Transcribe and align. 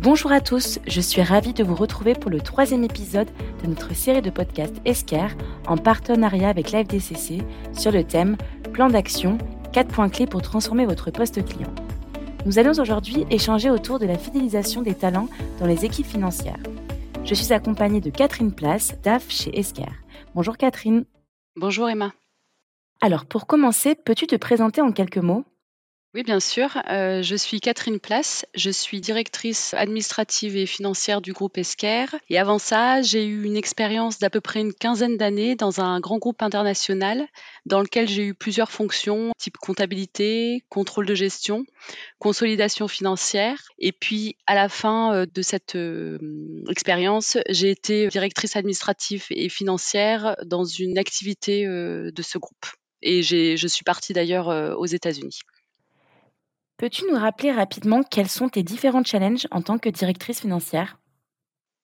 Bonjour 0.00 0.30
à 0.30 0.40
tous, 0.40 0.78
je 0.86 1.00
suis 1.00 1.22
ravie 1.22 1.52
de 1.52 1.64
vous 1.64 1.74
retrouver 1.74 2.14
pour 2.14 2.30
le 2.30 2.40
troisième 2.40 2.84
épisode 2.84 3.28
de 3.64 3.66
notre 3.66 3.96
série 3.96 4.22
de 4.22 4.30
podcasts 4.30 4.80
Esquire 4.84 5.36
en 5.66 5.76
partenariat 5.76 6.48
avec 6.48 6.70
l'AFDCC 6.70 7.42
sur 7.72 7.90
le 7.90 8.04
thème 8.04 8.36
Plan 8.72 8.90
d'action, 8.90 9.38
4 9.72 9.88
points 9.88 10.08
clés 10.08 10.28
pour 10.28 10.40
transformer 10.40 10.86
votre 10.86 11.10
poste 11.10 11.44
client. 11.44 11.74
Nous 12.46 12.60
allons 12.60 12.80
aujourd'hui 12.80 13.26
échanger 13.28 13.70
autour 13.70 13.98
de 13.98 14.06
la 14.06 14.16
fidélisation 14.16 14.82
des 14.82 14.94
talents 14.94 15.28
dans 15.58 15.66
les 15.66 15.84
équipes 15.84 16.06
financières. 16.06 16.62
Je 17.24 17.34
suis 17.34 17.52
accompagnée 17.52 18.00
de 18.00 18.10
Catherine 18.10 18.52
Place, 18.52 18.94
DAF 19.02 19.28
chez 19.28 19.58
Esquire. 19.58 19.96
Bonjour 20.36 20.56
Catherine. 20.56 21.06
Bonjour 21.56 21.88
Emma. 21.88 22.12
Alors 23.00 23.26
pour 23.26 23.48
commencer, 23.48 23.96
peux-tu 23.96 24.28
te 24.28 24.36
présenter 24.36 24.80
en 24.80 24.92
quelques 24.92 25.18
mots? 25.18 25.44
Oui, 26.18 26.24
bien 26.24 26.40
sûr. 26.40 26.82
Euh, 26.90 27.22
je 27.22 27.36
suis 27.36 27.60
Catherine 27.60 28.00
Place. 28.00 28.44
Je 28.56 28.70
suis 28.70 29.00
directrice 29.00 29.72
administrative 29.74 30.56
et 30.56 30.66
financière 30.66 31.20
du 31.20 31.32
groupe 31.32 31.56
Esquer. 31.56 32.06
Et 32.28 32.40
avant 32.40 32.58
ça, 32.58 33.02
j'ai 33.02 33.24
eu 33.24 33.44
une 33.44 33.56
expérience 33.56 34.18
d'à 34.18 34.28
peu 34.28 34.40
près 34.40 34.58
une 34.58 34.74
quinzaine 34.74 35.16
d'années 35.16 35.54
dans 35.54 35.80
un 35.80 36.00
grand 36.00 36.18
groupe 36.18 36.42
international 36.42 37.28
dans 37.66 37.80
lequel 37.80 38.08
j'ai 38.08 38.24
eu 38.24 38.34
plusieurs 38.34 38.72
fonctions, 38.72 39.30
type 39.38 39.58
comptabilité, 39.58 40.64
contrôle 40.70 41.06
de 41.06 41.14
gestion, 41.14 41.64
consolidation 42.18 42.88
financière. 42.88 43.62
Et 43.78 43.92
puis, 43.92 44.36
à 44.48 44.56
la 44.56 44.68
fin 44.68 45.14
euh, 45.14 45.26
de 45.32 45.42
cette 45.42 45.76
euh, 45.76 46.18
expérience, 46.68 47.38
j'ai 47.48 47.70
été 47.70 48.08
directrice 48.08 48.56
administrative 48.56 49.26
et 49.30 49.48
financière 49.48 50.34
dans 50.44 50.64
une 50.64 50.98
activité 50.98 51.64
de 51.64 52.22
ce 52.22 52.38
groupe. 52.38 52.66
Et 53.02 53.22
je 53.22 53.66
suis 53.68 53.84
partie 53.84 54.12
d'ailleurs 54.12 54.48
aux 54.76 54.86
États-Unis. 54.86 55.38
Peux-tu 56.78 57.02
nous 57.10 57.18
rappeler 57.18 57.50
rapidement 57.50 58.04
quels 58.04 58.28
sont 58.28 58.48
tes 58.48 58.62
différents 58.62 59.02
challenges 59.02 59.48
en 59.50 59.62
tant 59.62 59.78
que 59.78 59.88
directrice 59.88 60.40
financière? 60.40 60.96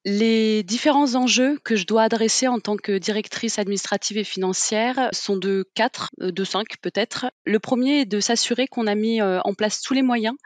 Les 0.04 0.62
différents 0.62 1.16
enjeux 1.16 1.58
que 1.64 1.74
je 1.74 1.84
dois 1.84 2.02
adresser 2.02 2.46
en 2.46 2.60
tant 2.60 2.76
que 2.76 2.98
directrice 2.98 3.58
administrative 3.58 4.18
et 4.18 4.24
financière 4.24 5.08
sont 5.12 5.36
de 5.36 5.64
quatre, 5.74 6.10
euh, 6.20 6.30
de 6.30 6.44
cinq 6.44 6.76
peut-être. 6.80 7.26
Le 7.44 7.58
premier 7.58 8.02
est 8.02 8.04
de 8.04 8.20
s'assurer 8.20 8.68
qu'on 8.68 8.86
a 8.86 8.94
mis 8.94 9.20
euh, 9.20 9.40
en 9.44 9.54
place 9.54 9.80
tous 9.80 9.94
les 9.94 10.02
moyens, 10.02 10.36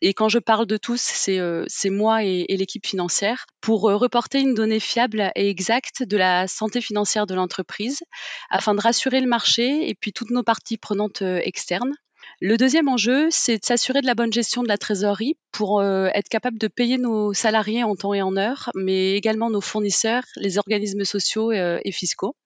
et 0.00 0.14
quand 0.14 0.28
je 0.28 0.38
parle 0.38 0.66
de 0.66 0.76
tous, 0.76 1.00
c'est 1.00 1.40
euh, 1.40 1.64
moi 1.86 2.22
et, 2.22 2.44
et 2.50 2.56
l'équipe 2.56 2.86
financière, 2.86 3.46
pour 3.60 3.80
reporter 3.82 4.38
une 4.38 4.54
donnée 4.54 4.78
fiable 4.78 5.32
et 5.34 5.48
exacte 5.48 6.04
de 6.04 6.16
la 6.16 6.46
santé 6.46 6.80
financière 6.80 7.26
de 7.26 7.34
l'entreprise, 7.34 8.04
afin 8.48 8.76
de 8.76 8.80
rassurer 8.80 9.20
le 9.20 9.26
marché 9.26 9.88
et 9.88 9.94
puis 9.96 10.12
toutes 10.12 10.30
nos 10.30 10.44
parties 10.44 10.76
prenantes 10.76 11.22
externes. 11.22 11.94
Le 12.40 12.56
deuxième 12.56 12.86
enjeu, 12.86 13.26
c'est 13.30 13.58
de 13.58 13.64
s'assurer 13.64 14.00
de 14.00 14.06
la 14.06 14.14
bonne 14.14 14.32
gestion 14.32 14.62
de 14.62 14.68
la 14.68 14.78
trésorerie 14.78 15.36
pour 15.50 15.80
euh, 15.80 16.08
être 16.14 16.28
capable 16.28 16.56
de 16.56 16.68
payer 16.68 16.96
nos 16.96 17.32
salariés 17.32 17.82
en 17.82 17.96
temps 17.96 18.14
et 18.14 18.22
en 18.22 18.36
heure, 18.36 18.70
mais 18.76 19.16
également 19.16 19.50
nos 19.50 19.60
fournisseurs, 19.60 20.22
les 20.36 20.56
organismes 20.56 21.04
sociaux 21.04 21.50
euh, 21.50 21.80
et 21.84 21.90
fiscaux. 21.90 22.36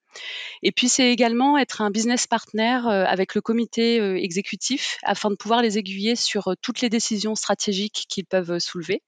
Et 0.63 0.71
puis 0.71 0.89
c'est 0.89 1.11
également 1.11 1.59
être 1.59 1.81
un 1.81 1.91
business 1.91 2.25
partner 2.25 2.79
euh, 2.87 3.05
avec 3.05 3.35
le 3.35 3.41
comité 3.41 3.97
exécutif 4.23 4.97
afin 5.03 5.29
de 5.29 5.35
pouvoir 5.35 5.61
les 5.61 5.77
aiguiller 5.77 6.15
sur 6.15 6.55
toutes 6.61 6.81
les 6.81 6.89
décisions 6.89 7.35
stratégiques 7.35 8.05
qu'ils 8.09 8.25
peuvent 8.25 8.57
soulever. 8.57 9.03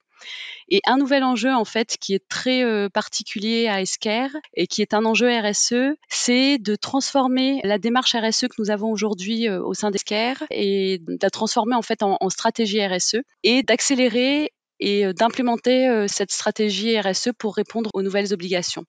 Et 0.68 0.80
un 0.86 0.96
nouvel 0.96 1.22
enjeu, 1.22 1.52
en 1.54 1.64
fait, 1.64 1.96
qui 2.00 2.14
est 2.14 2.28
très 2.28 2.64
euh, 2.64 2.88
particulier 2.88 3.68
à 3.68 3.80
Esquerre 3.80 4.36
et 4.54 4.66
qui 4.66 4.82
est 4.82 4.94
un 4.94 5.04
enjeu 5.04 5.28
RSE, 5.28 5.96
c'est 6.08 6.58
de 6.58 6.74
transformer 6.74 7.60
la 7.62 7.78
démarche 7.78 8.16
RSE 8.16 8.48
que 8.48 8.56
nous 8.58 8.70
avons 8.70 8.90
aujourd'hui 8.90 9.48
euh, 9.48 9.62
au 9.62 9.74
sein 9.74 9.90
d'Esquerre 9.90 10.42
et 10.50 10.98
de 10.98 11.18
la 11.22 11.30
transformer, 11.30 11.76
en 11.76 11.82
fait, 11.82 12.02
en, 12.02 12.18
stratégie 12.30 12.84
RSE 12.84 13.18
et 13.44 13.62
d'accélérer 13.62 14.52
et 14.80 15.06
euh, 15.06 15.12
d'implémenter 15.12 16.06
cette 16.08 16.32
stratégie 16.32 16.98
RSE 16.98 17.30
pour 17.38 17.54
répondre 17.54 17.90
aux 17.94 18.02
nouvelles 18.02 18.34
obligations. 18.34 18.84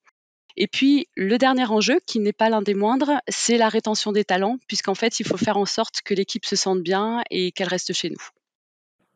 Et 0.56 0.66
puis, 0.66 1.06
le 1.14 1.38
dernier 1.38 1.66
enjeu, 1.66 2.00
qui 2.04 2.18
n'est 2.18 2.32
pas 2.32 2.50
l'un 2.50 2.62
des 2.62 2.74
moindres, 2.74 3.12
c'est 3.28 3.58
la 3.58 3.68
rétention 3.68 4.10
des 4.10 4.24
talents, 4.24 4.58
puisqu'en 4.66 4.96
fait, 4.96 5.20
il 5.20 5.26
faut 5.26 5.36
faire 5.36 5.56
en 5.56 5.66
sorte 5.66 6.02
que 6.04 6.14
l'équipe 6.14 6.44
se 6.44 6.56
sente 6.56 6.82
bien 6.82 7.22
et 7.30 7.52
qu'elle 7.52 7.68
reste 7.68 7.92
chez 7.92 8.10
nous. 8.10 8.28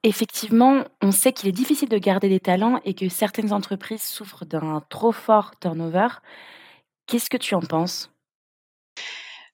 Effectivement, 0.04 0.84
on 1.00 1.12
sait 1.12 1.32
qu'il 1.32 1.48
est 1.48 1.52
difficile 1.52 1.88
de 1.88 1.98
garder 1.98 2.28
des 2.28 2.40
talents 2.40 2.80
et 2.84 2.94
que 2.94 3.08
certaines 3.08 3.52
entreprises 3.52 4.02
souffrent 4.02 4.44
d'un 4.44 4.82
trop 4.88 5.12
fort 5.12 5.52
turnover. 5.60 6.08
Qu'est-ce 7.06 7.30
que 7.30 7.36
tu 7.36 7.54
en 7.54 7.60
penses? 7.60 8.10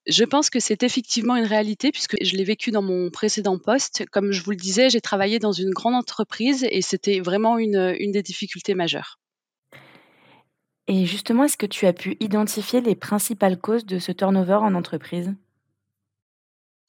Je 0.07 0.25
pense 0.25 0.49
que 0.49 0.59
c'est 0.59 0.83
effectivement 0.83 1.37
une 1.37 1.45
réalité 1.45 1.93
puisque 1.93 2.17
je 2.23 2.35
l'ai 2.35 2.45
vécu 2.45 2.71
dans 2.71 2.81
mon 2.81 3.11
précédent 3.11 3.59
poste. 3.59 4.07
Comme 4.11 4.33
je 4.33 4.43
vous 4.43 4.53
le 4.53 4.57
disais, 4.57 4.89
j'ai 4.89 5.03
travaillé 5.03 5.39
dans 5.39 5.53
une 5.53 5.71
grande 5.71 5.95
entreprise 5.95 6.67
et 6.71 6.81
c'était 6.81 7.21
vraiment 7.21 7.59
une, 7.59 7.95
une 7.99 8.13
des 8.13 8.23
difficultés 8.23 8.75
majeures. 8.75 9.19
Et 10.87 11.05
justement, 11.05 11.45
est-ce 11.45 11.59
que 11.59 11.67
tu 11.67 11.85
as 11.85 11.93
pu 11.93 12.17
identifier 12.21 12.81
les 12.81 12.95
principales 12.95 13.59
causes 13.61 13.85
de 13.85 13.99
ce 13.99 14.13
turnover 14.13 14.55
en 14.55 14.75
entreprise? 14.75 15.35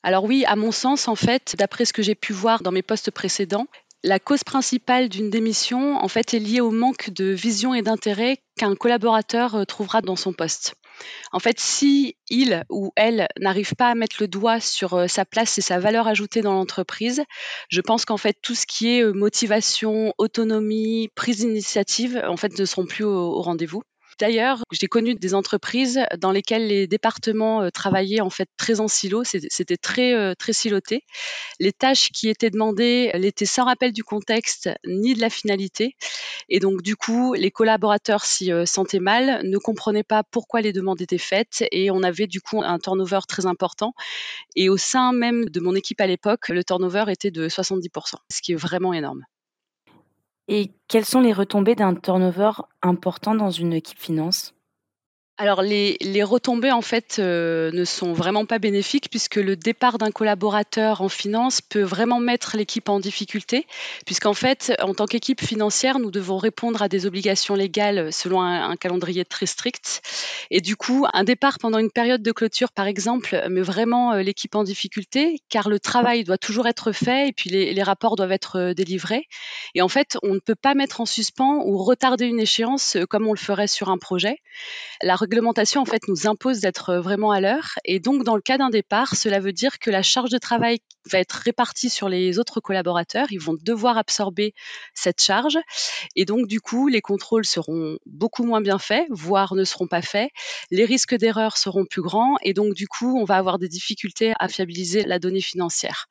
Alors 0.03 0.23
oui, 0.23 0.45
à 0.45 0.55
mon 0.55 0.71
sens, 0.71 1.07
en 1.07 1.15
fait, 1.15 1.55
d'après 1.57 1.85
ce 1.85 1.93
que 1.93 2.01
j'ai 2.01 2.15
pu 2.15 2.33
voir 2.33 2.61
dans 2.61 2.71
mes 2.71 2.81
postes 2.81 3.11
précédents, 3.11 3.67
la 4.03 4.17
cause 4.17 4.45
principale 4.45 5.09
d'une 5.09 5.29
démission, 5.29 5.97
en 5.97 6.07
fait, 6.07 6.33
est 6.33 6.39
liée 6.39 6.61
au 6.61 6.71
manque 6.71 7.09
de 7.09 7.25
vision 7.25 7.73
et 7.73 7.81
d'intérêt 7.81 8.37
qu'un 8.57 8.75
collaborateur 8.75 9.55
euh, 9.55 9.65
trouvera 9.65 10.01
dans 10.01 10.15
son 10.15 10.31
poste. 10.31 10.75
En 11.33 11.39
fait, 11.39 11.59
si 11.59 12.15
il 12.29 12.63
ou 12.69 12.91
elle 12.95 13.27
n'arrive 13.37 13.75
pas 13.75 13.89
à 13.89 13.95
mettre 13.95 14.17
le 14.21 14.29
doigt 14.29 14.61
sur 14.61 14.93
euh, 14.93 15.07
sa 15.07 15.25
place 15.25 15.57
et 15.57 15.61
sa 15.61 15.79
valeur 15.79 16.07
ajoutée 16.07 16.41
dans 16.41 16.53
l'entreprise, 16.53 17.23
je 17.69 17.81
pense 17.81 18.05
qu'en 18.05 18.17
fait 18.17 18.37
tout 18.41 18.55
ce 18.55 18.65
qui 18.65 18.87
est 18.89 19.03
euh, 19.03 19.11
motivation, 19.11 20.13
autonomie, 20.17 21.09
prise 21.15 21.39
d'initiative, 21.39 22.21
en 22.25 22.37
fait, 22.37 22.57
ne 22.57 22.65
seront 22.65 22.85
plus 22.85 23.03
au 23.03 23.41
rendez-vous. 23.41 23.83
D'ailleurs, 24.19 24.63
j'ai 24.71 24.87
connu 24.87 25.15
des 25.15 25.33
entreprises 25.33 26.01
dans 26.17 26.31
lesquelles 26.31 26.67
les 26.67 26.87
départements 26.87 27.61
euh, 27.61 27.69
travaillaient 27.69 28.19
en 28.19 28.29
fait 28.29 28.49
très 28.57 28.81
en 28.81 28.89
silo, 28.89 29.23
c'était 29.23 29.77
très 29.77 30.13
euh, 30.13 30.33
très 30.37 30.51
siloté. 30.51 31.05
Les 31.59 31.71
tâches 31.71 32.09
qui 32.11 32.27
étaient 32.27 32.49
demandées 32.49 33.11
l'étaient 33.13 33.45
sans 33.45 33.63
rappel 33.63 33.93
du 33.93 34.03
contexte 34.03 34.69
ni 34.85 35.13
de 35.13 35.21
la 35.21 35.29
finalité, 35.29 35.95
et 36.49 36.59
donc 36.59 36.81
du 36.81 36.97
coup, 36.97 37.33
les 37.33 37.49
collaborateurs 37.49 38.25
s'y 38.25 38.51
euh, 38.51 38.65
sentaient 38.65 38.99
mal, 38.99 39.41
ne 39.47 39.57
comprenaient 39.57 40.03
pas 40.03 40.23
pourquoi 40.23 40.59
les 40.59 40.73
demandes 40.73 41.01
étaient 41.01 41.17
faites, 41.17 41.63
et 41.71 41.89
on 41.89 42.03
avait 42.03 42.27
du 42.27 42.41
coup 42.41 42.61
un 42.61 42.77
turnover 42.77 43.19
très 43.25 43.45
important. 43.45 43.93
Et 44.57 44.67
au 44.67 44.77
sein 44.77 45.13
même 45.13 45.45
de 45.45 45.59
mon 45.61 45.75
équipe 45.75 46.01
à 46.01 46.07
l'époque, 46.07 46.49
le 46.49 46.65
turnover 46.65 47.05
était 47.07 47.31
de 47.31 47.47
70%, 47.47 48.15
ce 48.29 48.41
qui 48.41 48.51
est 48.51 48.55
vraiment 48.55 48.93
énorme. 48.93 49.23
Et 50.51 50.73
quelles 50.87 51.05
sont 51.05 51.21
les 51.21 51.31
retombées 51.31 51.75
d'un 51.75 51.93
turnover 51.93 52.51
important 52.81 53.35
dans 53.35 53.51
une 53.51 53.71
équipe 53.71 53.99
finance? 53.99 54.55
Alors 55.39 55.61
les, 55.61 55.97
retombées 56.21 56.73
en 56.73 56.81
fait 56.81 57.15
euh, 57.17 57.71
ne 57.71 57.85
sont 57.85 58.11
vraiment 58.11 58.45
pas 58.45 58.59
bénéfiques 58.59 59.09
puisque 59.09 59.37
le 59.37 59.55
départ 59.55 59.97
d'un 59.97 60.11
collaborateur 60.11 61.01
en 61.01 61.07
finance 61.07 61.61
peut 61.61 61.81
vraiment 61.81 62.19
mettre 62.19 62.57
l'équipe 62.57 62.89
en 62.89 62.99
difficulté 62.99 63.65
puisqu'en 64.05 64.33
fait 64.33 64.73
en 64.81 64.93
tant 64.93 65.05
qu'équipe 65.05 65.39
financière 65.39 65.97
nous 65.97 66.11
devons 66.11 66.37
répondre 66.37 66.81
à 66.81 66.89
des 66.89 67.05
obligations 67.05 67.55
légales 67.55 68.11
selon 68.11 68.41
un, 68.41 68.75
calendrier 68.75 69.23
très 69.23 69.45
strict 69.45 70.01
et 70.51 70.59
du 70.59 70.75
coup 70.75 71.05
un 71.13 71.23
départ 71.23 71.57
pendant 71.57 71.77
une 71.77 71.89
période 71.89 72.21
de 72.21 72.31
clôture 72.33 72.73
par 72.73 72.87
exemple 72.87 73.41
met 73.49 73.61
vraiment 73.61 74.11
euh, 74.11 74.21
l'équipe 74.21 74.55
en 74.55 74.65
difficulté 74.65 75.39
car 75.47 75.69
le 75.69 75.79
travail 75.79 76.25
doit 76.25 76.37
toujours 76.37 76.67
être 76.67 76.91
fait 76.91 77.29
et 77.29 77.31
puis 77.31 77.49
les, 77.49 77.83
rapports 77.83 78.17
doivent 78.17 78.33
être 78.33 78.57
euh, 78.57 78.73
délivrés 78.73 79.25
et 79.73 79.81
en 79.81 79.87
fait 79.87 80.17
on 80.21 80.33
ne 80.33 80.39
peut 80.39 80.55
pas 80.55 80.73
mettre 80.73 80.99
en 80.99 81.05
suspens 81.05 81.63
ou 81.65 81.81
retarder 81.81 82.25
une 82.25 82.41
échéance 82.41 82.97
comme 83.09 83.25
on 83.25 83.33
le 83.33 83.39
ferait 83.39 83.67
sur 83.67 83.87
un 83.87 83.97
projet. 83.97 84.41
Réglementation 85.29 85.83
nous 86.07 86.27
impose 86.27 86.59
d'être 86.59 86.89
euh, 86.89 87.01
vraiment 87.01 87.31
à 87.31 87.39
l'heure. 87.39 87.77
Et 87.85 87.99
donc 87.99 88.23
dans 88.23 88.35
le 88.35 88.41
cas 88.41 88.57
d'un 88.57 88.69
départ, 88.69 89.15
cela 89.15 89.39
veut 89.39 89.53
dire 89.53 89.77
que 89.77 89.91
la 89.91 90.01
charge 90.01 90.31
de 90.31 90.39
travail 90.39 90.79
va 91.11 91.19
être 91.19 91.33
répartie 91.33 91.89
sur 91.89 92.09
les 92.09 92.39
autres 92.39 92.59
collaborateurs, 92.59 93.27
ils 93.31 93.39
vont 93.39 93.55
devoir 93.61 93.97
absorber 93.97 94.53
cette 94.95 95.21
charge. 95.21 95.57
Et 96.15 96.25
donc 96.25 96.47
du 96.47 96.59
coup 96.59 96.87
les 96.87 97.01
contrôles 97.01 97.45
seront 97.45 97.97
beaucoup 98.07 98.43
moins 98.43 98.61
bien 98.61 98.79
faits, 98.79 99.05
voire 99.11 99.53
ne 99.53 99.63
seront 99.63 99.87
pas 99.87 100.01
faits, 100.01 100.31
les 100.71 100.85
risques 100.85 101.15
d'erreur 101.15 101.57
seront 101.57 101.85
plus 101.85 102.01
grands. 102.01 102.35
Et 102.41 102.53
donc 102.53 102.73
du 102.73 102.87
coup 102.87 103.19
on 103.19 103.25
va 103.25 103.35
avoir 103.35 103.59
des 103.59 103.69
difficultés 103.69 104.33
à 104.39 104.47
fiabiliser 104.47 105.03
la 105.03 105.19
donnée 105.19 105.41
financière. 105.41 106.07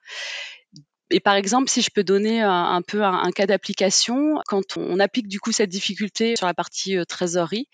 Et 1.10 1.20
par 1.20 1.34
exemple, 1.34 1.70
si 1.70 1.80
je 1.80 1.90
peux 1.90 2.04
donner 2.04 2.42
un, 2.42 2.82
peu 2.82 3.02
un, 3.02 3.30
cas 3.30 3.46
d'application, 3.46 4.40
quand 4.46 4.76
on 4.76 5.00
applique 5.00 5.26
du 5.26 5.40
coup 5.40 5.52
cette 5.52 5.70
difficulté 5.70 6.36
sur 6.36 6.46
la 6.46 6.52
partie 6.52 6.98
euh, 6.98 7.04
trésorerie, 7.04 7.68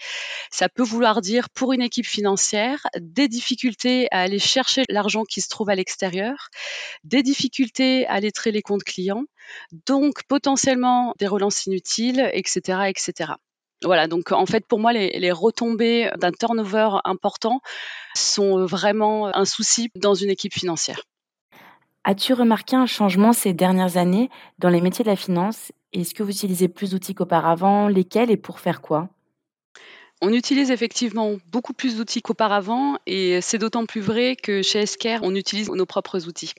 ça 0.51 0.69
peut 0.69 0.85
vouloir 0.85 1.21
dire 1.21 1.51
pour 1.51 1.73
une 1.73 1.83
équipe 1.83 2.07
financière 2.07 2.87
des 3.01 3.27
difficultés 3.27 4.07
à 4.13 4.21
aller 4.21 4.39
chercher 4.39 4.85
l'argent 4.89 5.25
qui 5.25 5.41
se 5.41 5.49
trouve 5.49 5.69
à 5.69 5.75
l'extérieur, 5.75 6.49
des 7.03 7.23
difficultés 7.23 8.07
à 8.07 8.21
lettrer 8.21 8.53
les 8.53 8.63
comptes 8.63 8.85
clients, 8.85 9.25
donc 9.87 10.23
potentiellement 10.29 11.15
des 11.19 11.27
relances 11.27 11.67
inutiles, 11.67 12.31
etc., 12.33 12.83
etc. 12.87 13.33
Voilà, 13.83 14.07
donc 14.07 14.31
en 14.31 14.47
fait 14.47 14.65
pour 14.67 14.79
moi 14.79 14.93
les 14.93 15.33
retombées 15.33 16.11
d'un 16.19 16.33
turnover 16.33 16.91
important 17.05 17.61
sont 18.15 18.65
vraiment 18.65 19.37
un 19.37 19.45
souci 19.45 19.91
dans 19.97 20.15
une 20.15 20.31
équipe 20.31 20.55
financière. 20.55 21.03
As-tu 22.07 22.35
remarqué 22.35 22.77
un 22.77 22.85
changement 22.85 23.33
ces 23.33 23.55
dernières 23.55 23.97
années 23.97 24.29
dans 24.59 24.69
les 24.69 24.83
métiers 24.83 25.05
de 25.05 25.09
la 25.09 25.17
finance? 25.17 25.73
Est-ce 25.95 26.13
que 26.13 26.23
vous 26.23 26.33
utilisez 26.33 26.69
plus 26.69 26.91
d'outils 26.91 27.15
qu'auparavant? 27.15 27.89
Lesquels 27.89 28.31
et 28.31 28.37
pour 28.37 28.61
faire 28.61 28.83
quoi? 28.83 29.09
On 30.21 30.33
utilise 30.33 30.71
effectivement 30.71 31.37
beaucoup 31.47 31.73
plus 31.73 31.97
d'outils 31.97 32.21
qu'auparavant 32.21 32.99
et 33.07 33.41
c'est 33.41 33.57
d'autant 33.57 33.87
plus 33.87 34.03
vrai 34.03 34.37
que 34.37 34.61
chez 34.61 34.81
Esquire, 34.81 35.21
on 35.23 35.35
utilise 35.35 35.71
nos 35.71 35.87
propres 35.87 36.29
outils. 36.29 36.53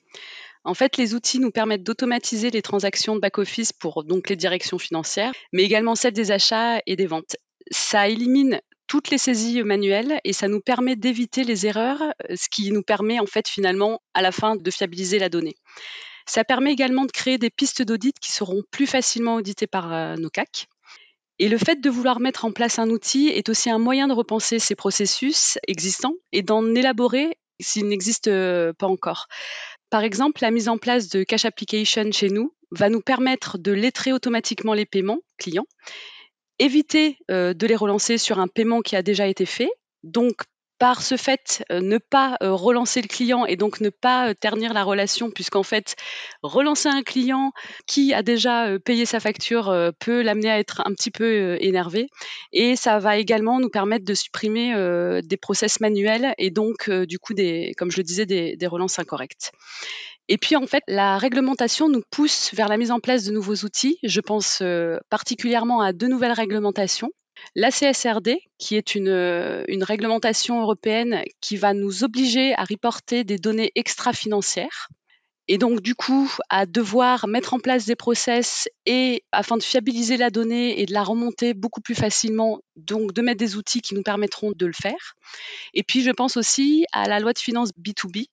En 0.64 0.74
fait, 0.74 0.98
les 0.98 1.14
outils 1.14 1.40
nous 1.40 1.52
permettent 1.52 1.84
d'automatiser 1.84 2.50
les 2.50 2.64
transactions 2.64 3.16
de 3.16 3.20
back-office 3.20 3.72
pour 3.72 4.04
donc 4.04 4.30
les 4.30 4.36
directions 4.36 4.80
financières, 4.80 5.32
mais 5.54 5.64
également 5.64 5.94
celles 5.94 6.14
des 6.14 6.32
achats 6.32 6.80
et 6.88 6.96
des 6.96 7.06
ventes. 7.06 7.36
Ça 7.70 8.08
élimine 8.08 8.62
toutes 8.88 9.10
les 9.10 9.18
saisies 9.18 9.64
manuelles 9.64 10.20
et 10.24 10.34
ça 10.34 10.48
nous 10.48 10.62
permet 10.62 10.96
d'éviter 10.96 11.44
les 11.44 11.66
erreurs, 11.66 12.02
ce 12.34 12.48
qui 12.50 12.72
nous 12.72 12.84
permet 12.84 13.20
en 13.20 13.26
fait 13.26 13.48
finalement 13.48 14.02
à 14.14 14.22
la 14.22 14.32
fin 14.32 14.56
de 14.56 14.72
fiabiliser 14.72 15.20
la 15.20 15.30
donnée. 15.30 15.56
Ça 16.26 16.44
permet 16.44 16.72
également 16.72 17.06
de 17.06 17.12
créer 17.12 17.38
des 17.38 17.50
pistes 17.50 17.84
d'audit 17.84 18.18
qui 18.20 18.32
seront 18.32 18.64
plus 18.72 18.88
facilement 18.88 19.36
auditées 19.36 19.68
par 19.68 19.94
euh, 19.94 20.16
nos 20.16 20.30
CAC. 20.30 20.68
Et 21.38 21.50
le 21.50 21.58
fait 21.58 21.82
de 21.82 21.90
vouloir 21.90 22.20
mettre 22.20 22.46
en 22.46 22.52
place 22.52 22.80
un 22.80 22.90
outil 22.90 23.28
est 23.28 23.50
aussi 23.50 23.70
un 23.70 23.78
moyen 23.78 24.08
de 24.08 24.14
repenser 24.14 24.58
ces 24.58 24.76
processus 24.76 25.60
existants 25.68 26.16
et 26.32 26.42
d'en 26.42 26.74
élaborer 26.74 27.38
s'ils 27.60 27.88
n'existent 27.88 28.32
euh, 28.32 28.74
pas 28.74 28.88
encore. 28.88 29.28
Par 29.90 30.04
exemple, 30.04 30.42
la 30.42 30.52
mise 30.52 30.70
en 30.70 30.78
place 30.78 31.10
de 31.10 31.24
Cash 31.24 31.46
Application 31.46 32.12
chez 32.12 32.30
nous 32.30 32.54
va 32.72 32.90
nous 32.90 33.02
permettre 33.02 33.58
de 33.58 33.72
lettrer 33.72 34.12
automatiquement 34.12 34.74
les 34.74 34.86
paiements 34.86 35.20
clients, 35.38 35.68
éviter 36.60 37.18
euh, 37.32 37.54
de 37.54 37.68
les 37.68 37.76
relancer 37.76 38.18
sur 38.18 38.40
un 38.40 38.48
paiement 38.48 38.82
qui 38.82 38.96
a 38.96 39.02
déjà 39.02 39.28
été 39.28 39.46
fait, 39.46 39.70
donc 40.04 40.44
par 40.78 41.02
ce 41.02 41.16
fait, 41.16 41.64
euh, 41.72 41.80
ne 41.80 41.98
pas 41.98 42.38
euh, 42.44 42.52
relancer 42.52 43.02
le 43.02 43.08
client 43.08 43.46
et 43.46 43.56
donc 43.56 43.80
ne 43.80 43.90
pas 43.90 44.30
euh, 44.30 44.34
ternir 44.34 44.74
la 44.74 44.84
relation, 44.84 45.32
puisqu'en 45.32 45.64
fait, 45.64 45.96
relancer 46.44 46.90
un 46.90 47.04
client 47.04 47.52
qui 47.88 48.14
a 48.14 48.24
déjà 48.24 48.68
payé 48.84 49.06
sa 49.06 49.20
facture 49.20 49.74
peut 50.00 50.22
l'amener 50.22 50.50
à 50.50 50.60
être 50.60 50.82
un 50.86 50.94
petit 50.94 51.12
peu 51.12 51.58
énervé. 51.62 52.08
Et 52.52 52.76
ça 52.76 53.00
va 53.00 53.18
également 53.18 53.60
nous 53.60 53.70
permettre 53.70 54.06
de 54.06 54.14
supprimer 54.14 54.74
des 55.24 55.38
process 55.38 55.80
manuels 55.80 56.34
et 56.38 56.52
donc, 56.52 56.90
du 56.90 57.20
coup, 57.20 57.34
des, 57.34 57.74
comme 57.78 57.92
je 57.92 57.98
le 57.98 58.04
disais, 58.04 58.26
des, 58.26 58.56
des 58.56 58.68
relances 58.68 59.00
incorrectes. 59.00 59.52
Et 60.28 60.38
puis 60.38 60.56
en 60.56 60.66
fait, 60.66 60.84
la 60.88 61.18
réglementation 61.18 61.90
nous 61.90 62.02
pousse 62.10 62.54
vers 62.54 62.68
la 62.68 62.78
mise 62.78 62.92
en 62.92 63.00
place 63.00 63.26
de 63.26 63.32
nouveaux 63.32 63.64
outils. 63.64 63.98
Je 64.04 64.22
pense 64.22 64.62
particulièrement 65.10 65.82
à 65.82 65.94
deux 65.94 66.08
nouvelles 66.08 66.34
réglementations 66.34 67.12
la 67.56 67.72
CSRD, 67.72 68.40
qui 68.58 68.76
est 68.76 68.96
une, 68.96 69.64
une, 69.68 69.84
réglementation 69.84 70.62
européenne 70.62 71.24
qui 71.42 71.58
va 71.58 71.74
nous 71.74 72.04
obliger 72.04 72.54
à 72.56 72.64
reporter 72.64 73.24
des 73.24 73.38
données 73.38 73.72
extra-financières. 73.76 74.90
Et 75.48 75.60
donc, 75.60 75.82
du 75.82 75.94
coup, 75.94 76.32
à 76.50 76.66
devoir 76.66 77.28
mettre 77.28 77.54
en 77.54 77.60
place 77.60 77.86
des 77.86 77.96
process 77.96 78.68
et 78.88 79.24
afin 79.32 79.58
de 79.58 79.64
fiabiliser 79.64 80.18
la 80.18 80.32
donnée 80.32 80.82
et 80.82 80.88
de 80.88 80.94
la 80.94 81.04
remonter 81.04 81.54
beaucoup 81.54 81.82
plus 81.82 81.94
facilement, 81.94 82.62
donc 82.76 83.14
de 83.14 83.22
mettre 83.22 83.38
des 83.38 83.56
outils 83.56 83.82
qui 83.82 83.94
nous 83.94 84.02
permettront 84.02 84.54
de 84.56 84.66
le 84.66 84.74
faire. 84.74 85.14
Et 85.76 85.84
puis, 85.84 86.02
je 86.02 86.10
pense 86.10 86.36
aussi 86.36 86.86
à 86.92 87.08
la 87.08 87.20
loi 87.20 87.34
de 87.34 87.40
finances 87.40 87.70
B2B, 87.80 88.26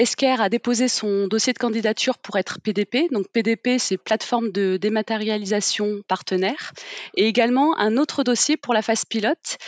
Esker 0.00 0.40
a 0.40 0.48
déposé 0.48 0.88
son 0.88 1.26
dossier 1.26 1.52
de 1.52 1.58
candidature 1.58 2.16
pour 2.16 2.36
être 2.36 2.58
PDP. 2.58 3.12
Donc 3.12 3.28
PDP, 3.28 3.78
c'est 3.78 3.98
plateforme 3.98 4.50
de 4.50 4.78
dématérialisation 4.78 6.00
partenaire. 6.08 6.72
Et 7.16 7.28
également 7.28 7.78
un 7.78 7.98
autre 7.98 8.24
dossier 8.24 8.56
pour 8.56 8.72
la 8.72 8.80
phase 8.80 9.04
pilote, 9.04 9.58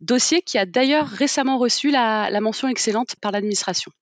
dossier 0.00 0.42
qui 0.42 0.58
a 0.58 0.66
d'ailleurs 0.66 1.06
récemment 1.06 1.56
reçu 1.56 1.90
la 1.90 2.40
mention 2.40 2.66
excellente 2.66 3.14
par 3.20 3.30
l'administration. 3.30 3.92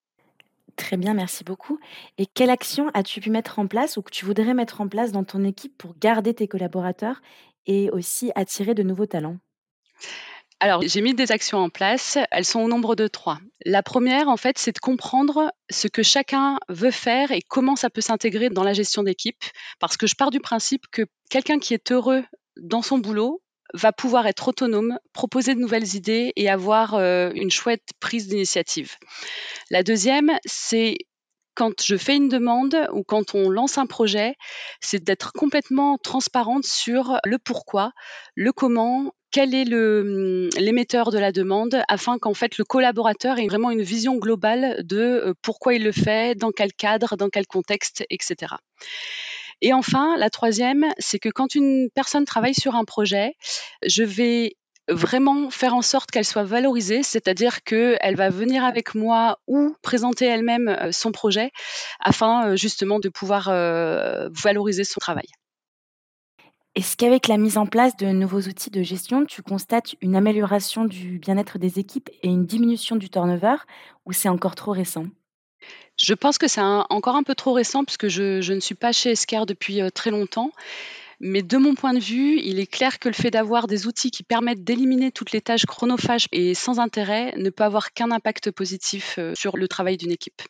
Très 0.77 0.97
bien, 0.97 1.13
merci 1.13 1.45
beaucoup. 1.45 1.79
Et 2.19 2.25
quelle 2.25 2.51
action 2.51 2.91
as-tu 2.95 3.21
pu 3.21 3.31
mettre 3.31 3.59
en 3.59 3.67
place 3.67 3.99
ou 3.99 4.03
que 4.03 4.11
tu 4.11 4.25
voudrais 4.25 4.55
mettre 4.55 4.81
en 4.81 4.89
place 4.89 5.13
dans 5.13 5.23
ton 5.23 5.45
équipe 5.45 5.77
pour 5.77 5.95
garder 6.01 6.33
tes 6.33 6.49
collaborateurs 6.49 7.21
et 7.67 7.91
aussi 7.91 8.33
attirer 8.35 8.75
de 8.75 8.83
nouveaux 8.83 9.07
talents? 9.07 9.37
Alors, 10.61 10.81
j'ai 10.83 11.03
mis 11.03 11.15
des 11.15 11.31
actions 11.31 11.59
en 11.59 11.69
place. 11.69 12.17
Elles 12.31 12.45
sont 12.45 12.61
au 12.61 12.69
nombre 12.69 12.95
de 12.95 13.07
trois. 13.07 13.39
La 13.67 13.83
première, 13.83 14.29
en 14.29 14.37
fait, 14.37 14.57
c'est 14.57 14.73
de 14.73 14.79
comprendre 14.79 15.53
ce 15.69 15.89
que 15.89 16.03
chacun 16.03 16.59
veut 16.69 16.91
faire 16.91 17.33
et 17.33 17.43
comment 17.43 17.77
ça 17.77 17.91
peut 17.91 18.01
s'intégrer 18.01 18.49
dans 18.49 18.65
la 18.65 18.73
gestion 18.73 19.03
d'équipe. 19.03 19.45
Parce 19.79 19.97
que 19.97 20.07
je 20.07 20.15
pars 20.15 20.31
du 20.31 20.41
principe 20.41 20.87
que 20.91 21.03
quelqu'un 21.29 21.59
qui 21.59 21.75
est 21.75 21.93
heureux 21.93 22.25
dans 22.57 22.83
son 22.83 22.99
boulot 22.99 23.43
va 23.75 23.93
pouvoir 23.93 24.27
être 24.27 24.49
autonome, 24.49 24.99
proposer 25.13 25.55
de 25.55 25.61
nouvelles 25.61 25.97
idées 25.97 26.33
et 26.37 26.49
avoir 26.49 26.95
euh, 26.95 27.31
une 27.35 27.51
chouette 27.51 27.89
prise 27.99 28.29
d'initiative. 28.29 28.95
La 29.71 29.83
deuxième, 29.83 30.33
c'est 30.47 30.97
quand 31.55 31.83
je 31.83 31.97
fais 31.97 32.17
une 32.17 32.29
demande 32.29 32.89
ou 32.93 33.03
quand 33.03 33.35
on 33.35 33.49
lance 33.49 33.79
un 33.79 33.87
projet, 33.87 34.37
c'est 34.81 35.03
d'être 35.03 35.33
complètement 35.33 35.99
transparente 35.99 36.65
sur 36.65 37.19
le 37.25 37.39
pourquoi, 37.39 37.93
le 38.35 38.53
comment, 38.53 39.13
quel 39.35 39.53
est 39.53 39.67
hum, 39.75 40.49
l'émetteur 40.57 41.11
de 41.11 41.19
la 41.19 41.33
demande 41.33 41.83
afin 41.89 42.19
qu'en 42.21 42.35
fait 42.35 42.57
le 42.57 42.65
collaborateur 42.65 43.41
ait 43.41 43.49
vraiment 43.49 43.73
une 43.73 43.83
vision 43.83 44.15
globale 44.17 44.87
de 44.87 45.01
euh, 45.01 45.35
pourquoi 45.43 45.75
il 45.75 45.83
le 45.83 45.91
fait, 45.91 46.39
dans 46.39 46.53
quel 46.53 46.73
cadre, 46.73 47.17
dans 47.17 47.29
quel 47.31 47.45
contexte, 47.45 48.05
etc. 48.11 48.55
Et 49.61 49.73
enfin, 49.73 50.17
la 50.19 50.31
troisième, 50.31 50.87
c'est 50.99 51.19
que 51.19 51.31
quand 51.31 51.57
une 51.57 51.89
personne 51.97 52.25
travaille 52.25 52.55
sur 52.55 52.77
un 52.77 52.85
projet, 52.85 53.35
je 53.85 54.05
vais 54.05 54.55
vraiment 54.89 55.51
faire 55.51 55.75
en 55.75 55.83
sorte 55.83 56.13
qu'elle 56.13 56.25
soit 56.25 56.45
valorisée, 56.45 57.03
c'est-à-dire 57.03 57.65
qu'elle 57.65 58.15
va 58.15 58.31
venir 58.31 58.65
avec 58.65 58.95
moi 58.95 59.41
ou 59.49 59.75
présenter 59.83 60.27
elle-même 60.27 60.69
euh, 60.69 60.93
son 60.93 61.11
projet 61.11 61.51
afin 61.99 62.51
euh, 62.51 62.57
justement 62.57 63.01
de 63.01 63.09
pouvoir 63.09 63.49
valoriser 64.31 64.85
son 64.85 65.01
travail. 65.01 65.27
Est-ce 66.77 66.97
qu'avec 66.97 67.29
la 67.29 67.37
mise 67.37 67.57
en 67.57 67.67
place 67.67 67.97
de 67.97 68.07
nouveaux 68.07 68.41
outils 68.41 68.71
de 68.71 68.83
gestion, 68.83 69.25
tu 69.27 69.43
constates 69.43 69.95
une 70.01 70.17
amélioration 70.17 70.85
du 70.85 71.21
bien-être 71.21 71.57
des 71.57 71.79
équipes 71.79 72.11
et 72.23 72.29
une 72.29 72.47
diminution 72.47 72.97
du 72.97 73.09
turnover 73.09 73.57
ou 74.07 74.13
c'est 74.13 74.29
encore 74.29 74.57
trop 74.57 74.73
récent? 74.73 75.07
Je 75.97 76.15
pense 76.15 76.37
que 76.37 76.49
c'est 76.49 76.61
encore 76.61 77.15
un 77.15 77.23
peu 77.23 77.37
trop 77.37 77.53
récent 77.53 77.85
puisque 77.85 78.09
je, 78.09 78.41
je 78.41 78.53
ne 78.53 78.59
suis 78.59 78.75
pas 78.75 78.91
chez 78.91 79.13
Esquire 79.13 79.47
depuis 79.47 79.81
euh, 79.81 79.91
très 79.91 80.11
longtemps. 80.11 80.51
Mais 81.21 81.43
de 81.43 81.57
mon 81.57 81.77
point 81.77 81.95
de 81.95 82.01
vue, 82.01 82.41
il 82.41 82.59
est 82.59 82.67
clair 82.67 82.99
que 82.99 83.09
le 83.09 83.15
fait 83.15 83.31
d'avoir 83.31 83.69
des 83.69 83.87
outils 83.87 84.11
qui 84.11 84.25
permettent 84.25 84.65
d'éliminer 84.65 85.13
toutes 85.13 85.31
les 85.31 85.41
tâches 85.41 85.67
chronophages 85.67 86.27
et 86.33 86.55
sans 86.55 86.81
intérêt 86.81 87.35
ne 87.37 87.51
peut 87.51 87.63
avoir 87.63 87.93
qu'un 87.93 88.11
impact 88.11 88.51
positif 88.51 89.15
euh, 89.19 89.33
sur 89.37 89.57
le 89.57 89.69
travail 89.69 89.97
d'une 89.97 90.11
équipe. 90.11 90.43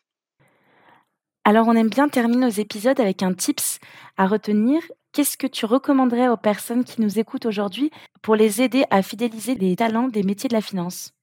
Alors 1.43 1.67
on 1.67 1.75
aime 1.75 1.89
bien 1.89 2.09
terminer 2.09 2.47
nos 2.47 2.49
épisodes 2.49 2.99
avec 2.99 3.21
un 3.21 3.35
tips 3.35 3.77
à 4.17 4.25
retenir 4.25 4.81
qu'est-ce 5.15 5.37
que 5.37 5.47
tu 5.47 5.65
recommanderais 5.65 6.27
aux 6.27 6.35
personnes 6.35 6.83
qui 6.83 6.99
nous 6.99 7.19
écoutent 7.19 7.45
aujourd'hui 7.45 7.89
pour 8.21 8.35
les 8.35 8.61
aider 8.61 8.83
à 8.89 9.01
fidéliser 9.01 9.55
les 9.55 9.77
talents 9.77 10.09
des 10.09 10.23
métiers 10.23 10.49
de 10.49 10.53
la 10.53 10.61
finance? 10.61 11.13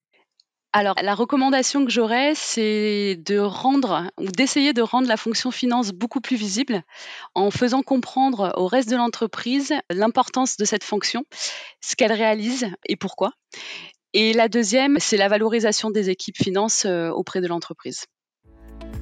Alors, 0.73 0.95
la 1.03 1.15
recommandation 1.15 1.85
que 1.85 1.91
j'aurais, 1.91 2.33
c'est 2.35 3.17
de 3.27 3.39
rendre 3.39 4.11
d'essayer 4.17 4.73
de 4.73 4.81
rendre 4.81 5.07
la 5.07 5.19
fonction 5.19 5.51
finance 5.51 5.91
beaucoup 5.91 6.23
plus 6.23 6.37
visible 6.37 6.83
en 7.35 7.51
faisant 7.51 7.83
comprendre 7.83 8.55
au 8.57 8.67
reste 8.67 8.89
de 8.89 8.97
l'entreprise 8.97 9.75
l'importance 9.91 10.57
de 10.57 10.65
cette 10.65 10.85
fonction, 10.85 11.25
ce 11.83 11.95
qu'elle 11.95 12.13
réalise 12.13 12.69
et 12.87 12.97
pourquoi. 12.97 13.33
Et 14.15 14.33
la 14.33 14.49
deuxième, 14.49 14.97
c'est 15.01 15.19
la 15.19 15.29
valorisation 15.29 15.91
des 15.91 16.09
équipes 16.09 16.39
finance 16.39 16.87
euh, 16.87 17.11
auprès 17.11 17.43
de 17.43 17.47
l'entreprise. 17.47 18.07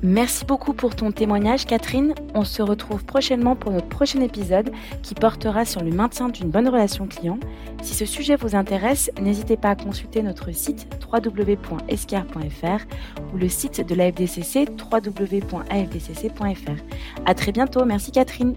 Merci 0.02 0.46
beaucoup 0.46 0.72
pour 0.72 0.96
ton 0.96 1.12
témoignage, 1.12 1.66
Catherine. 1.66 2.14
On 2.34 2.44
se 2.44 2.62
retrouve 2.62 3.04
prochainement 3.04 3.54
pour 3.54 3.70
notre 3.70 3.88
prochain 3.88 4.20
épisode 4.22 4.70
qui 5.02 5.14
portera 5.14 5.66
sur 5.66 5.82
le 5.82 5.90
maintien 5.90 6.30
d'une 6.30 6.50
bonne 6.50 6.68
relation 6.68 7.06
client. 7.06 7.38
Si 7.82 7.94
ce 7.94 8.06
sujet 8.06 8.36
vous 8.36 8.56
intéresse, 8.56 9.10
n'hésitez 9.20 9.58
pas 9.58 9.70
à 9.70 9.76
consulter 9.76 10.22
notre 10.22 10.52
site 10.52 10.88
www.escar.fr 11.12 12.86
ou 13.34 13.36
le 13.36 13.48
site 13.48 13.86
de 13.86 13.94
la 13.94 14.10
FDCC 14.10 14.66
www.afdcc.fr. 14.90 16.82
À 17.26 17.34
très 17.34 17.52
bientôt. 17.52 17.84
Merci, 17.84 18.10
Catherine. 18.10 18.54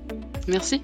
Merci. 0.48 0.82